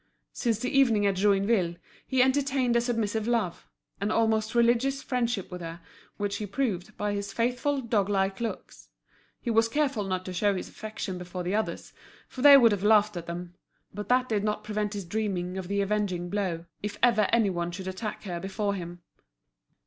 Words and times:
Since 0.33 0.57
the 0.57 0.75
evening 0.75 1.05
at 1.05 1.13
Joinville, 1.13 1.75
he 2.07 2.23
entertained 2.23 2.75
a 2.75 2.81
submissive 2.81 3.27
love, 3.27 3.67
an 3.99 4.09
almost 4.09 4.55
religious 4.55 5.03
friendship 5.03 5.49
for 5.49 5.59
her, 5.59 5.79
which 6.17 6.37
he 6.37 6.47
proved 6.47 6.97
by 6.97 7.13
his 7.13 7.31
faithful 7.31 7.83
doglike 7.83 8.39
looks. 8.41 8.89
He 9.39 9.51
was 9.51 9.69
careful 9.69 10.03
not 10.05 10.25
to 10.25 10.33
show 10.33 10.55
his 10.55 10.67
affection 10.67 11.19
before 11.19 11.43
the 11.43 11.53
others, 11.53 11.93
for 12.27 12.41
they 12.41 12.57
would 12.57 12.71
have 12.71 12.81
laughed 12.83 13.15
at 13.15 13.27
them; 13.27 13.53
but 13.93 14.09
that 14.09 14.27
did 14.27 14.43
not 14.43 14.63
prevent 14.63 14.93
his 14.93 15.05
dreaming 15.05 15.55
of 15.55 15.67
the 15.67 15.81
avenging 15.81 16.31
blow, 16.31 16.65
if 16.81 16.97
ever 17.03 17.27
any 17.31 17.51
one 17.51 17.69
should 17.69 17.87
attack 17.87 18.23
her 18.23 18.39
before 18.39 18.73
him. 18.73 19.03